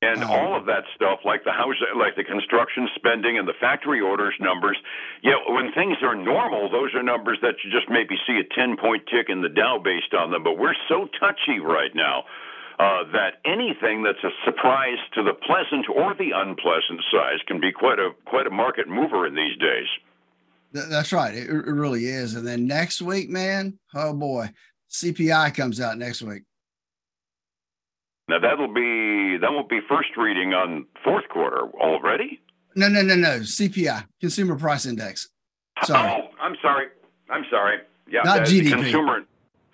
And 0.00 0.22
um, 0.22 0.30
all 0.30 0.56
of 0.56 0.66
that 0.66 0.84
stuff, 0.94 1.20
like 1.24 1.42
the 1.42 1.50
house, 1.50 1.74
like 1.98 2.14
the 2.14 2.22
construction 2.22 2.88
spending 2.94 3.36
and 3.36 3.48
the 3.48 3.58
factory 3.58 4.00
orders 4.00 4.34
numbers, 4.38 4.78
you 5.22 5.30
know, 5.32 5.42
when 5.52 5.72
things 5.72 5.96
are 6.02 6.14
normal, 6.14 6.70
those 6.70 6.94
are 6.94 7.02
numbers 7.02 7.38
that 7.42 7.56
you 7.64 7.70
just 7.70 7.90
maybe 7.90 8.14
see 8.26 8.38
a 8.38 8.46
10 8.54 8.76
point 8.76 9.02
tick 9.10 9.26
in 9.28 9.42
the 9.42 9.48
Dow 9.48 9.78
based 9.82 10.14
on 10.14 10.30
them. 10.30 10.44
But 10.44 10.56
we're 10.56 10.78
so 10.88 11.08
touchy 11.18 11.58
right 11.58 11.90
now 11.94 12.22
uh, 12.78 13.10
that 13.10 13.42
anything 13.44 14.04
that's 14.04 14.22
a 14.22 14.30
surprise 14.44 14.98
to 15.14 15.24
the 15.24 15.34
pleasant 15.34 15.86
or 15.90 16.14
the 16.14 16.30
unpleasant 16.30 17.02
size 17.10 17.42
can 17.48 17.60
be 17.60 17.72
quite 17.72 17.98
a 17.98 18.10
quite 18.24 18.46
a 18.46 18.50
market 18.50 18.88
mover 18.88 19.26
in 19.26 19.34
these 19.34 19.56
days. 19.58 19.88
That's 20.72 21.12
right. 21.12 21.34
It, 21.34 21.48
it 21.50 21.74
really 21.74 22.06
is. 22.06 22.36
And 22.36 22.46
then 22.46 22.66
next 22.68 23.02
week, 23.02 23.30
man, 23.30 23.78
oh 23.94 24.12
boy, 24.12 24.50
CPI 24.90 25.56
comes 25.56 25.80
out 25.80 25.98
next 25.98 26.22
week. 26.22 26.44
Now 28.28 28.38
that'll 28.38 28.72
be 28.72 29.38
that 29.40 29.50
won't 29.50 29.68
be 29.68 29.80
first 29.88 30.10
reading 30.16 30.52
on 30.52 30.86
fourth 31.02 31.28
quarter 31.30 31.62
already. 31.80 32.40
No, 32.74 32.88
no, 32.88 33.02
no, 33.02 33.14
no. 33.14 33.40
CPI, 33.40 34.06
Consumer 34.20 34.56
Price 34.56 34.86
Index. 34.86 35.28
Sorry. 35.84 36.10
Oh, 36.10 36.28
I'm 36.40 36.54
sorry. 36.60 36.86
I'm 37.30 37.44
sorry. 37.50 37.78
Yeah, 38.08 38.22
not 38.24 38.40
GDP. 38.40 38.70
Consumer. 38.70 39.20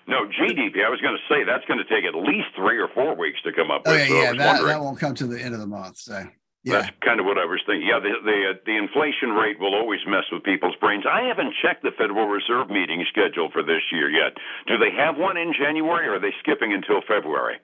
No, 0.07 0.27
GDP. 0.27 0.85
I 0.85 0.91
was 0.91 1.01
going 1.01 1.17
to 1.17 1.35
say 1.35 1.45
that's 1.45 1.65
going 1.65 1.79
to 1.79 1.85
take 1.85 2.05
at 2.05 2.15
least 2.15 2.49
three 2.55 2.79
or 2.79 2.89
four 2.95 3.17
weeks 3.17 3.41
to 3.43 3.53
come 3.53 3.71
up 3.71 3.87
with. 3.87 3.95
Oh, 3.95 3.97
yeah, 3.97 4.07
so 4.07 4.15
yeah. 4.15 4.33
That, 4.33 4.63
that 4.65 4.81
won't 4.81 5.01
come 5.01 5.15
to 5.15 5.27
the 5.27 5.41
end 5.41 5.55
of 5.55 5.61
the 5.61 5.67
month. 5.67 5.99
So 5.99 6.25
yeah. 6.65 6.81
That's 6.81 6.97
kind 7.05 7.21
of 7.21 7.27
what 7.27 7.37
I 7.37 7.45
was 7.45 7.61
thinking. 7.67 7.89
Yeah, 7.89 8.01
the 8.01 8.17
the, 8.25 8.39
uh, 8.49 8.59
the 8.65 8.77
inflation 8.77 9.37
rate 9.37 9.61
will 9.61 9.75
always 9.75 10.01
mess 10.09 10.25
with 10.33 10.45
people's 10.45 10.77
brains. 10.81 11.05
I 11.05 11.29
haven't 11.29 11.53
checked 11.61 11.85
the 11.85 11.93
Federal 11.93 12.27
Reserve 12.27 12.71
meeting 12.71 13.05
schedule 13.13 13.51
for 13.53 13.63
this 13.63 13.85
year 13.93 14.09
yet. 14.09 14.33
Do 14.67 14.81
they 14.81 14.89
have 14.97 15.17
one 15.17 15.37
in 15.37 15.53
January, 15.53 16.09
or 16.09 16.17
are 16.17 16.21
they 16.21 16.33
skipping 16.41 16.73
until 16.73 17.05
February? 17.05 17.61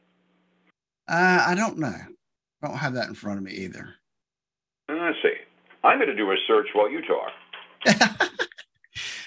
Uh, 1.10 1.44
I 1.48 1.56
don't 1.56 1.78
know. 1.78 1.88
I 1.88 2.66
don't 2.66 2.76
have 2.76 2.94
that 2.94 3.08
in 3.08 3.14
front 3.14 3.38
of 3.38 3.44
me 3.44 3.52
either. 3.52 3.94
I 4.88 5.12
see. 5.22 5.34
I'm 5.82 5.98
going 5.98 6.08
to 6.08 6.16
do 6.16 6.30
a 6.30 6.36
search 6.46 6.68
while 6.72 6.88
you 6.88 7.02
talk. 7.02 7.32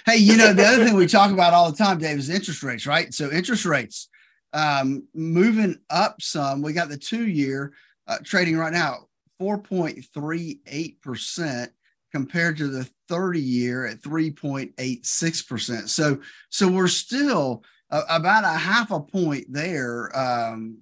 hey, 0.06 0.18
you 0.18 0.38
know 0.38 0.54
the 0.54 0.66
other 0.66 0.86
thing 0.86 0.96
we 0.96 1.08
talk 1.08 1.32
about 1.32 1.54
all 1.54 1.70
the 1.70 1.78
time, 1.78 1.98
Dave, 1.98 2.18
is 2.18 2.30
interest 2.30 2.64
rates, 2.64 2.88
right? 2.88 3.14
So 3.14 3.30
interest 3.32 3.66
rates 3.66 4.08
um, 4.54 5.06
moving 5.14 5.78
up 5.90 6.22
some. 6.22 6.62
We 6.62 6.72
got 6.72 6.88
the 6.88 6.98
two 6.98 7.28
year 7.28 7.74
uh, 8.08 8.20
trading 8.24 8.56
right 8.56 8.72
now 8.72 9.08
4.38% 9.42 11.68
compared 12.14 12.56
to 12.58 12.68
the 12.68 12.88
30 13.10 13.42
year 13.42 13.88
at 13.88 14.02
3.86%. 14.02 15.90
So, 15.90 16.22
so 16.50 16.70
we're 16.70 16.88
still 16.88 17.64
uh, 17.90 18.04
about 18.10 18.46
a 18.46 18.58
half 18.58 18.92
a 18.92 19.00
point 19.00 19.48
there 19.50 20.16
um, 20.18 20.78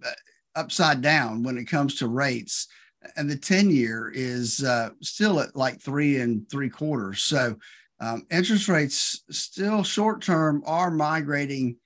upside 0.56 1.02
down 1.02 1.44
when 1.44 1.58
it 1.58 1.66
comes 1.66 1.96
to 1.96 2.08
rates. 2.08 2.68
And 3.16 3.30
the 3.30 3.36
10 3.36 3.70
year 3.70 4.12
is 4.14 4.64
uh, 4.64 4.90
still 5.02 5.40
at 5.40 5.56
like 5.56 5.82
three 5.82 6.20
and 6.20 6.50
three 6.50 6.70
quarters. 6.70 7.24
So, 7.24 7.58
um, 8.00 8.26
interest 8.32 8.68
rates 8.68 9.24
still 9.30 9.84
short 9.84 10.22
term 10.22 10.64
are 10.66 10.90
migrating 10.90 11.78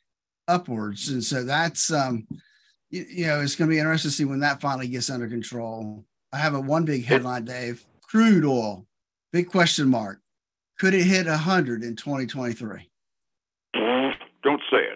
upwards. 0.48 1.10
And 1.10 1.24
so 1.24 1.44
that's, 1.44 1.92
um, 1.92 2.26
you, 2.90 3.06
you 3.10 3.28
know, 3.28 3.42
it's 3.42 3.56
going 3.56 3.70
to 3.70 3.74
be 3.74 3.80
interesting 3.80 4.12
to 4.12 4.16
see 4.16 4.26
when 4.26 4.40
that 4.40 4.62
finally 4.62 4.88
gets 4.88 5.10
under 5.10 5.28
control. 5.28 6.06
I 6.32 6.38
have 6.38 6.54
a 6.54 6.60
one 6.60 6.86
big 6.86 7.06
headline, 7.06 7.46
Dave. 7.46 7.84
Crude 8.02 8.46
oil, 8.46 8.86
big 9.34 9.50
question 9.50 9.90
mark. 9.90 10.20
Could 10.80 10.94
it 10.94 11.04
hit 11.04 11.28
100 11.28 11.84
in 11.84 11.96
2023? 11.96 12.90
Don't 14.44 14.62
say 14.70 14.78
it. 14.78 14.95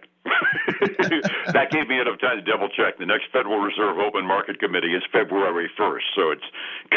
that 1.55 1.71
gave 1.71 1.87
me 1.87 1.99
enough 1.99 2.19
time 2.19 2.37
to 2.37 2.43
double 2.43 2.67
check. 2.67 2.97
The 2.97 3.05
next 3.05 3.31
Federal 3.31 3.59
Reserve 3.59 3.97
Open 3.99 4.25
Market 4.25 4.59
Committee 4.59 4.93
is 4.93 5.03
February 5.11 5.69
1st. 5.79 6.07
So 6.15 6.31
it's 6.31 6.43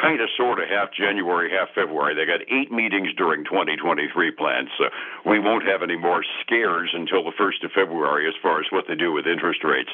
kind 0.01 0.21
of 0.21 0.29
sort 0.37 0.59
of 0.59 0.69
half 0.69 0.93
January, 0.93 1.51
half 1.51 1.69
February. 1.75 2.15
They 2.15 2.27
got 2.27 2.43
eight 2.51 2.73
meetings 2.73 3.15
during 3.17 3.45
2023 3.45 4.33
planned. 4.33 4.69
So 4.77 4.91
we 5.25 5.39
won't 5.39 5.65
have 5.67 5.83
any 5.83 5.97
more 5.97 6.25
scares 6.43 6.91
until 6.93 7.23
the 7.23 7.33
1st 7.39 7.65
of 7.65 7.71
February 7.73 8.27
as 8.27 8.35
far 8.43 8.59
as 8.59 8.67
what 8.71 8.87
they 8.89 8.97
do 8.97 9.13
with 9.13 9.27
interest 9.27 9.63
rates. 9.63 9.91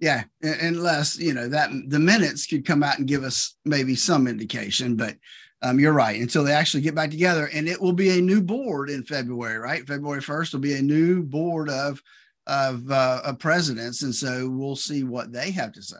Yeah, 0.00 0.24
unless 0.42 1.18
you 1.18 1.32
know 1.32 1.48
that 1.48 1.70
the 1.86 2.00
minutes 2.00 2.46
could 2.46 2.66
come 2.66 2.82
out 2.82 2.98
and 2.98 3.08
give 3.08 3.22
us 3.22 3.54
maybe 3.64 3.94
some 3.94 4.26
indication, 4.26 4.96
but 4.96 5.16
um, 5.62 5.80
you're 5.80 5.92
right. 5.92 6.20
Until 6.20 6.44
they 6.44 6.52
actually 6.52 6.82
get 6.82 6.96
back 6.96 7.10
together, 7.10 7.48
and 7.54 7.68
it 7.68 7.80
will 7.80 7.92
be 7.92 8.18
a 8.18 8.20
new 8.20 8.42
board 8.42 8.90
in 8.90 9.04
February, 9.04 9.56
right? 9.56 9.86
February 9.86 10.20
first 10.20 10.52
will 10.52 10.60
be 10.60 10.74
a 10.74 10.82
new 10.82 11.22
board 11.22 11.70
of 11.70 12.02
of, 12.46 12.90
uh, 12.90 13.20
of 13.24 13.38
presidents, 13.38 14.02
and 14.02 14.14
so 14.14 14.48
we'll 14.48 14.76
see 14.76 15.04
what 15.04 15.32
they 15.32 15.50
have 15.50 15.72
to 15.72 15.82
say. 15.82 15.96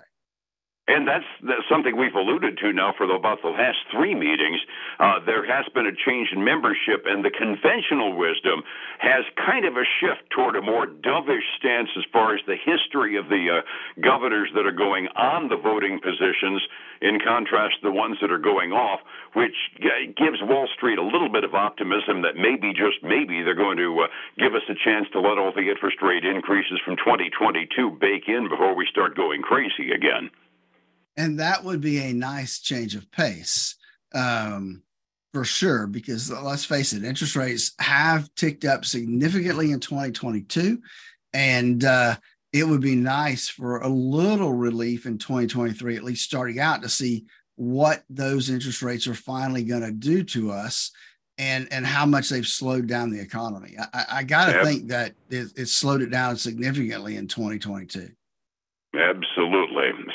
And 0.87 1.09
that's, 1.09 1.25
that's 1.43 1.65
something 1.71 1.97
we've 1.97 2.15
alluded 2.15 2.59
to 2.59 2.73
now 2.73 2.93
for 2.97 3.07
the, 3.07 3.15
about 3.15 3.41
the 3.43 3.49
last 3.49 3.79
three 3.91 4.15
meetings. 4.15 4.61
Uh, 4.99 5.19
there 5.27 5.47
has 5.47 5.67
been 5.75 5.87
a 5.87 5.97
change 6.07 6.29
in 6.33 6.45
membership, 6.45 7.05
and 7.07 7.25
the 7.25 7.31
conventional 7.31 8.17
wisdom 8.17 8.63
has 8.99 9.25
kind 9.35 9.65
of 9.65 9.75
a 9.77 9.87
shift 10.01 10.29
toward 10.31 10.57
a 10.57 10.63
more 10.63 10.87
dovish 10.87 11.47
stance 11.59 11.89
as 11.97 12.05
far 12.13 12.35
as 12.35 12.41
the 12.47 12.57
history 12.57 13.17
of 13.17 13.29
the 13.29 13.61
uh, 13.61 14.01
governors 14.01 14.51
that 14.55 14.67
are 14.67 14.77
going 14.77 15.09
on 15.17 15.49
the 15.49 15.57
voting 15.57 16.01
positions, 16.01 16.63
in 17.03 17.19
contrast 17.21 17.77
to 17.83 17.91
the 17.91 17.93
ones 17.93 18.17
that 18.23 18.31
are 18.31 18.39
going 18.39 18.73
off, 18.73 19.01
which 19.35 19.55
gives 20.17 20.41
Wall 20.43 20.69
Street 20.75 20.99
a 20.99 21.03
little 21.03 21.29
bit 21.29 21.45
of 21.45 21.55
optimism 21.55 22.23
that 22.23 22.37
maybe, 22.37 22.73
just 22.73 23.03
maybe, 23.03 23.43
they're 23.43 23.55
going 23.55 23.77
to 23.77 23.93
uh, 24.01 24.07
give 24.39 24.55
us 24.55 24.65
a 24.71 24.75
chance 24.75 25.07
to 25.13 25.21
let 25.21 25.37
all 25.37 25.53
the 25.53 25.69
interest 25.69 26.01
rate 26.01 26.25
increases 26.25 26.81
from 26.85 26.97
2022 26.97 27.99
bake 28.01 28.25
in 28.29 28.49
before 28.49 28.75
we 28.75 28.87
start 28.91 29.17
going 29.17 29.43
crazy 29.43 29.91
again. 29.93 30.31
And 31.17 31.39
that 31.39 31.63
would 31.63 31.81
be 31.81 31.99
a 31.99 32.13
nice 32.13 32.59
change 32.59 32.95
of 32.95 33.11
pace. 33.13 33.77
Um, 34.15 34.84
for 35.35 35.45
sure 35.45 35.89
because 35.89 36.31
let's 36.31 36.65
face 36.65 36.93
it 36.93 37.05
interest 37.05 37.35
rates 37.35 37.73
have 37.81 38.33
ticked 38.37 38.65
up 38.65 38.85
significantly 38.85 39.73
in 39.73 39.81
2022 39.81 40.81
and 41.33 41.85
uh, 41.85 42.15
it 42.53 42.63
would 42.63 42.81
be 42.81 42.95
nice 42.95 43.49
for 43.49 43.79
a 43.79 43.89
little 43.89 44.53
relief 44.53 45.07
in 45.07 45.19
2023 45.19 45.97
at 45.97 46.05
least 46.05 46.25
starting 46.25 46.61
out 46.61 46.83
to 46.83 46.89
see 46.89 47.25
what 47.57 48.05
those 48.09 48.49
interest 48.49 48.81
rates 48.81 49.09
are 49.09 49.15
finally 49.15 49.65
going 49.65 49.83
to 49.83 49.91
do 49.91 50.23
to 50.23 50.53
us 50.53 50.93
and 51.37 51.67
and 51.73 51.85
how 51.85 52.07
much 52.07 52.29
they've 52.29 52.47
slowed 52.47 52.87
down 52.87 53.11
the 53.11 53.21
economy 53.21 53.77
i, 53.93 54.05
I 54.13 54.23
got 54.23 54.47
to 54.47 54.53
yep. 54.53 54.65
think 54.65 54.89
that 54.91 55.15
it, 55.31 55.49
it 55.57 55.67
slowed 55.67 56.01
it 56.01 56.13
down 56.13 56.37
significantly 56.37 57.17
in 57.17 57.27
2022 57.27 58.09
Absolutely. 58.97 59.64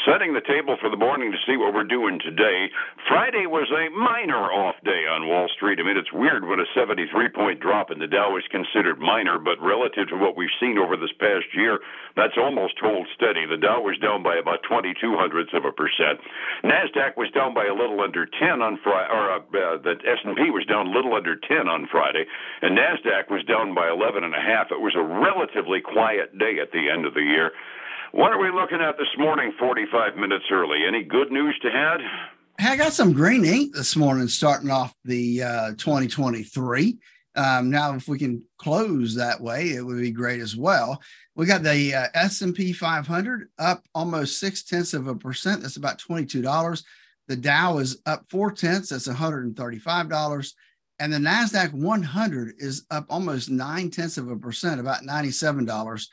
Setting 0.09 0.33
the 0.33 0.41
table 0.41 0.73
for 0.81 0.89
the 0.89 0.97
morning 0.97 1.29
to 1.29 1.37
see 1.45 1.53
what 1.53 1.69
we're 1.69 1.85
doing 1.85 2.17
today. 2.17 2.65
Friday 3.05 3.45
was 3.45 3.69
a 3.69 3.93
minor 3.93 4.49
off 4.49 4.73
day 4.81 5.05
on 5.05 5.29
Wall 5.29 5.45
Street. 5.53 5.77
I 5.77 5.85
mean, 5.85 6.01
it's 6.01 6.09
weird 6.09 6.41
when 6.41 6.57
a 6.57 6.65
73 6.73 7.05
point 7.29 7.61
drop 7.61 7.93
in 7.93 8.01
the 8.01 8.09
Dow 8.09 8.33
is 8.33 8.43
considered 8.49 8.97
minor, 8.97 9.37
but 9.37 9.61
relative 9.61 10.09
to 10.09 10.17
what 10.17 10.33
we've 10.33 10.57
seen 10.57 10.81
over 10.81 10.97
this 10.97 11.13
past 11.21 11.45
year, 11.53 11.77
that's 12.17 12.41
almost 12.41 12.73
hold 12.81 13.05
steady. 13.13 13.45
The 13.45 13.61
Dow 13.61 13.85
was 13.85 14.01
down 14.01 14.25
by 14.25 14.41
about 14.41 14.65
22 14.65 14.97
hundredths 15.13 15.53
of 15.53 15.69
a 15.69 15.71
percent. 15.77 16.17
Nasdaq 16.65 17.13
was 17.13 17.29
down 17.29 17.53
by 17.53 17.69
a 17.69 17.77
little 17.77 18.01
under 18.01 18.25
10 18.25 18.65
on 18.65 18.81
Friday, 18.81 19.13
or 19.13 19.25
uh, 19.29 19.45
uh, 19.45 19.77
the 19.77 19.93
S&P 19.93 20.49
was 20.49 20.65
down 20.65 20.89
a 20.89 20.91
little 20.95 21.13
under 21.13 21.37
10 21.37 21.69
on 21.69 21.85
Friday, 21.85 22.25
and 22.65 22.73
Nasdaq 22.73 23.29
was 23.29 23.45
down 23.45 23.77
by 23.77 23.85
11 23.93 24.25
and 24.25 24.33
a 24.33 24.41
half. 24.41 24.73
It 24.73 24.81
was 24.81 24.97
a 24.97 25.05
relatively 25.05 25.85
quiet 25.85 26.33
day 26.41 26.57
at 26.57 26.73
the 26.73 26.89
end 26.89 27.05
of 27.05 27.13
the 27.13 27.21
year. 27.21 27.53
What 28.11 28.31
are 28.31 28.39
we 28.39 28.49
looking 28.51 28.81
at 28.81 28.97
this 28.97 29.07
morning, 29.19 29.53
45 29.59 30.15
minutes 30.15 30.45
early? 30.51 30.79
Any 30.87 31.03
good 31.03 31.31
news 31.31 31.55
to 31.61 31.69
add? 31.71 31.99
I 32.59 32.75
got 32.75 32.93
some 32.93 33.13
green 33.13 33.45
ink 33.45 33.75
this 33.75 33.95
morning 33.95 34.27
starting 34.27 34.71
off 34.71 34.95
the 35.05 35.43
uh, 35.43 35.69
2023. 35.77 36.97
Um, 37.35 37.69
now, 37.69 37.93
if 37.93 38.07
we 38.07 38.17
can 38.17 38.43
close 38.57 39.13
that 39.13 39.39
way, 39.39 39.69
it 39.69 39.85
would 39.85 39.99
be 39.99 40.09
great 40.09 40.41
as 40.41 40.55
well. 40.55 40.99
We 41.35 41.45
got 41.45 41.61
the 41.61 41.93
uh, 41.93 42.07
S&P 42.15 42.73
500 42.73 43.49
up 43.59 43.83
almost 43.93 44.39
six 44.39 44.63
tenths 44.63 44.95
of 44.95 45.07
a 45.07 45.13
percent. 45.13 45.61
That's 45.61 45.77
about 45.77 45.99
$22. 45.99 46.83
The 47.27 47.35
Dow 47.35 47.77
is 47.77 48.01
up 48.07 48.25
four 48.29 48.51
tenths. 48.51 48.89
That's 48.89 49.07
$135. 49.07 50.53
And 50.97 51.13
the 51.13 51.17
NASDAQ 51.17 51.73
100 51.73 52.55
is 52.57 52.85
up 52.89 53.05
almost 53.07 53.51
nine 53.51 53.91
tenths 53.91 54.17
of 54.17 54.31
a 54.31 54.35
percent, 54.35 54.79
about 54.79 55.03
$97. 55.03 56.07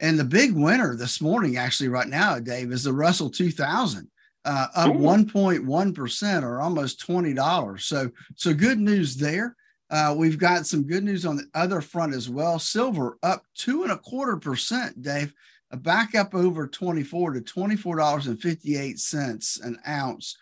And 0.00 0.18
the 0.18 0.24
big 0.24 0.54
winner 0.54 0.96
this 0.96 1.20
morning, 1.20 1.56
actually, 1.56 1.88
right 1.88 2.08
now, 2.08 2.38
Dave, 2.38 2.72
is 2.72 2.84
the 2.84 2.92
Russell 2.92 3.30
2000, 3.30 4.10
uh, 4.44 4.66
up 4.74 4.92
1.1% 4.92 6.42
or 6.42 6.60
almost 6.60 7.06
$20. 7.06 7.80
So, 7.80 8.10
so 8.34 8.54
good 8.54 8.78
news 8.78 9.16
there. 9.16 9.56
Uh, 9.90 10.14
we've 10.16 10.38
got 10.38 10.66
some 10.66 10.82
good 10.82 11.04
news 11.04 11.24
on 11.24 11.36
the 11.36 11.46
other 11.54 11.80
front 11.80 12.14
as 12.14 12.28
well. 12.28 12.58
Silver 12.58 13.18
up 13.22 13.44
two 13.54 13.84
and 13.84 13.92
a 13.92 13.98
quarter 13.98 14.36
percent, 14.36 15.00
Dave, 15.00 15.32
back 15.76 16.14
up 16.14 16.34
over 16.34 16.66
24 16.66 17.32
to 17.32 17.40
$24.58 17.40 19.64
an 19.64 19.78
ounce. 19.86 20.36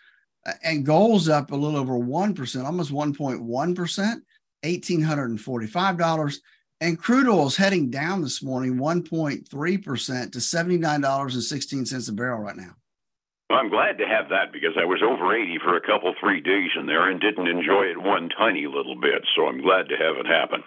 Uh, 0.45 0.53
and 0.63 0.85
gold's 0.85 1.29
up 1.29 1.51
a 1.51 1.55
little 1.55 1.79
over 1.79 1.93
1%, 1.93 2.65
almost 2.65 2.91
1.1%, 2.91 4.21
$1,845. 4.63 6.37
And 6.83 6.99
crude 6.99 7.31
oil 7.31 7.47
is 7.47 7.55
heading 7.55 7.89
down 7.89 8.23
this 8.23 8.43
morning 8.43 8.75
1.3% 8.75 9.47
to 9.47 10.37
$79.16 10.37 12.09
a 12.09 12.11
barrel 12.11 12.43
right 12.43 12.57
now. 12.57 12.75
Well, 13.49 13.59
I'm 13.59 13.69
glad 13.69 13.97
to 13.99 14.05
have 14.05 14.27
that 14.35 14.51
because 14.51 14.75
I 14.75 14.83
was 14.83 14.99
over 14.99 15.31
80 15.31 15.63
for 15.63 15.77
a 15.77 15.87
couple, 15.87 16.13
three 16.19 16.41
days 16.41 16.71
in 16.75 16.85
there 16.85 17.07
and 17.09 17.21
didn't 17.21 17.47
enjoy 17.47 17.87
it 17.87 17.95
one 17.95 18.27
tiny 18.35 18.67
little 18.67 18.99
bit. 18.99 19.23
So 19.33 19.47
I'm 19.47 19.63
glad 19.63 19.87
to 19.87 19.95
have 19.95 20.19
it 20.19 20.27
happen. 20.27 20.59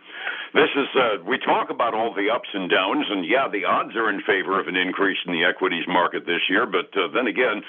This 0.55 0.73
is, 0.73 0.89
uh, 0.97 1.21
we 1.29 1.37
talk 1.37 1.69
about 1.69 1.93
all 1.93 2.15
the 2.15 2.33
ups 2.33 2.49
and 2.55 2.71
downs, 2.71 3.05
and 3.11 3.29
yeah, 3.29 3.53
the 3.53 3.69
odds 3.69 3.93
are 3.95 4.09
in 4.09 4.23
favor 4.25 4.59
of 4.59 4.69
an 4.69 4.77
increase 4.77 5.21
in 5.27 5.35
the 5.35 5.45
equities 5.45 5.85
market 5.87 6.25
this 6.25 6.49
year, 6.49 6.65
but 6.65 6.89
uh, 6.97 7.13
then 7.13 7.27
again, 7.27 7.61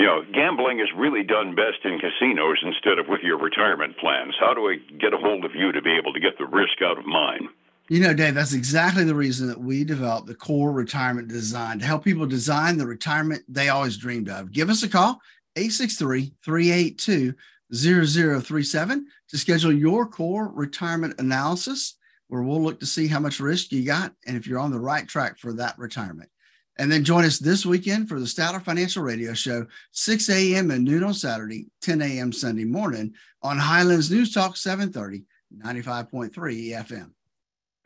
you 0.00 0.06
know, 0.06 0.22
gambling 0.32 0.80
is 0.80 0.88
really 0.96 1.22
done 1.22 1.54
best 1.54 1.84
in 1.84 1.98
casinos 1.98 2.56
instead 2.62 2.98
of 2.98 3.06
with 3.06 3.20
your 3.20 3.36
retirement 3.38 3.98
plans. 3.98 4.34
How 4.40 4.54
do 4.54 4.70
I 4.70 4.76
get 4.98 5.12
a 5.12 5.18
hold 5.18 5.44
of 5.44 5.54
you 5.54 5.72
to 5.72 5.82
be 5.82 5.92
able 5.92 6.14
to 6.14 6.20
get 6.20 6.38
the 6.38 6.46
risk 6.46 6.80
out 6.82 6.98
of 6.98 7.04
mine? 7.04 7.50
You 7.90 8.00
know, 8.00 8.14
Dave, 8.14 8.34
that's 8.34 8.54
exactly 8.54 9.04
the 9.04 9.14
reason 9.14 9.46
that 9.48 9.60
we 9.60 9.84
developed 9.84 10.26
the 10.26 10.34
core 10.34 10.72
retirement 10.72 11.28
design 11.28 11.80
to 11.80 11.84
help 11.84 12.02
people 12.02 12.24
design 12.24 12.78
the 12.78 12.86
retirement 12.86 13.42
they 13.46 13.68
always 13.68 13.98
dreamed 13.98 14.30
of. 14.30 14.52
Give 14.52 14.70
us 14.70 14.82
a 14.82 14.88
call, 14.88 15.20
863 15.56 16.32
382 16.42 17.34
0037 17.74 19.06
to 19.28 19.38
schedule 19.38 19.72
your 19.72 20.06
core 20.06 20.50
retirement 20.54 21.20
analysis, 21.20 21.96
where 22.28 22.42
we'll 22.42 22.62
look 22.62 22.80
to 22.80 22.86
see 22.86 23.06
how 23.06 23.20
much 23.20 23.38
risk 23.38 23.70
you 23.70 23.84
got 23.84 24.14
and 24.26 24.36
if 24.36 24.46
you're 24.46 24.60
on 24.60 24.70
the 24.70 24.80
right 24.80 25.06
track 25.06 25.38
for 25.38 25.52
that 25.52 25.78
retirement. 25.78 26.30
And 26.78 26.90
then 26.90 27.04
join 27.04 27.24
us 27.24 27.38
this 27.38 27.66
weekend 27.66 28.08
for 28.08 28.18
the 28.18 28.26
Statler 28.26 28.62
Financial 28.62 29.02
Radio 29.02 29.34
Show, 29.34 29.66
6 29.92 30.30
a.m. 30.30 30.70
and 30.70 30.84
noon 30.84 31.02
on 31.02 31.14
Saturday, 31.14 31.66
10 31.82 32.00
a.m. 32.00 32.32
Sunday 32.32 32.64
morning 32.64 33.14
on 33.42 33.58
Highlands 33.58 34.10
News 34.10 34.32
Talk 34.32 34.56
730, 34.56 35.24
95.3 35.62 36.30
FM. 36.32 37.10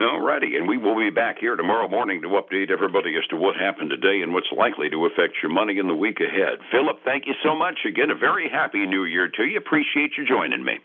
All 0.01 0.19
righty, 0.19 0.57
and 0.57 0.67
we 0.67 0.77
will 0.77 0.97
be 0.97 1.09
back 1.09 1.37
here 1.39 1.55
tomorrow 1.55 1.87
morning 1.87 2.21
to 2.21 2.27
update 2.27 2.69
everybody 2.69 3.15
as 3.15 3.25
to 3.29 3.37
what 3.37 3.55
happened 3.55 3.89
today 3.89 4.21
and 4.21 4.33
what's 4.33 4.51
likely 4.55 4.89
to 4.89 5.05
affect 5.05 5.35
your 5.41 5.51
money 5.51 5.79
in 5.79 5.87
the 5.87 5.95
week 5.95 6.19
ahead. 6.19 6.59
Phillip, 6.69 6.97
thank 7.05 7.27
you 7.27 7.33
so 7.41 7.55
much. 7.55 7.79
Again, 7.87 8.11
a 8.11 8.15
very 8.15 8.49
happy 8.49 8.85
new 8.85 9.05
year 9.05 9.29
to 9.29 9.43
you. 9.45 9.57
Appreciate 9.57 10.11
you 10.17 10.27
joining 10.27 10.65
me. 10.65 10.79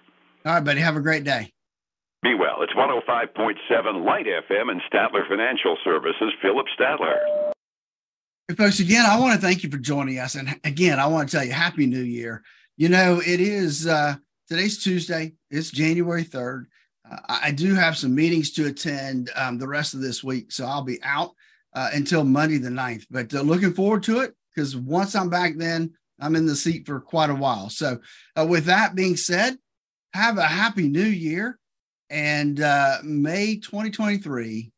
All 0.47 0.55
right, 0.55 0.65
buddy. 0.65 0.81
Have 0.81 0.97
a 0.97 1.01
great 1.01 1.25
day. 1.25 1.53
Be 2.23 2.35
well. 2.35 2.63
It's 2.63 2.73
105.7 2.73 4.05
Light 4.05 4.27
FM 4.27 4.71
and 4.71 4.81
Statler 4.93 5.29
Financial 5.29 5.77
Services. 5.83 6.33
Phillip 6.41 6.67
Statler. 6.79 7.50
Folks, 8.57 8.81
again, 8.81 9.07
I 9.07 9.19
want 9.19 9.35
to 9.35 9.41
thank 9.41 9.63
you 9.63 9.71
for 9.71 9.77
joining 9.77 10.19
us. 10.19 10.35
And 10.35 10.59
again, 10.65 10.99
I 10.99 11.07
want 11.07 11.29
to 11.29 11.37
tell 11.37 11.45
you, 11.45 11.53
Happy 11.53 11.87
New 11.87 12.03
Year. 12.03 12.43
You 12.77 12.89
know, 12.89 13.21
it 13.25 13.39
is 13.39 13.87
uh, 13.87 14.17
today's 14.49 14.83
Tuesday, 14.83 15.35
it's 15.51 15.71
January 15.71 16.25
3rd. 16.25 16.65
I 17.29 17.51
do 17.51 17.75
have 17.75 17.97
some 17.97 18.15
meetings 18.15 18.53
to 18.53 18.67
attend 18.67 19.31
um, 19.37 19.59
the 19.59 19.69
rest 19.69 19.95
of 19.95 20.01
this 20.01 20.25
week, 20.25 20.53
so 20.53 20.65
I'll 20.65 20.83
be 20.83 21.03
out 21.03 21.33
uh, 21.75 21.91
until 21.93 22.25
Monday 22.25 22.59
the 22.59 22.71
9th. 22.71 23.07
But 23.11 23.35
uh, 23.35 23.43
looking 23.43 23.73
forward 23.73 24.03
to 24.05 24.21
it 24.21 24.35
because 24.55 24.77
once 24.77 25.15
I'm 25.15 25.29
back, 25.29 25.57
then 25.57 25.93
I'm 26.21 26.35
in 26.35 26.47
the 26.47 26.57
seat 26.57 26.87
for 26.87 27.01
quite 27.01 27.31
a 27.31 27.35
while. 27.35 27.69
So, 27.69 27.99
uh, 28.37 28.47
with 28.47 28.65
that 28.67 28.95
being 28.95 29.17
said, 29.17 29.59
have 30.13 30.39
a 30.39 30.43
happy 30.43 30.89
new 30.89 31.03
year 31.03 31.59
and 32.11 32.61
uh, 32.61 32.99
May 33.05 33.57
2023 33.57 34.73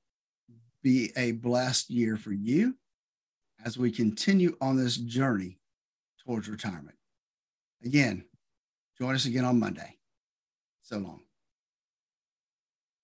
be 0.82 1.12
a 1.16 1.32
blessed 1.32 1.90
year 1.90 2.16
for 2.16 2.32
you 2.32 2.76
as 3.64 3.78
we 3.78 3.90
continue 3.90 4.56
on 4.60 4.76
this 4.76 4.96
journey 4.96 5.58
towards 6.24 6.48
retirement. 6.48 6.96
Again, 7.84 8.24
join 8.98 9.14
us 9.14 9.26
again 9.26 9.44
on 9.44 9.58
Monday. 9.58 9.98
So 10.82 10.98
long. 10.98 11.20